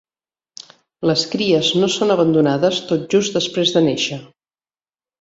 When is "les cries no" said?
1.09-1.91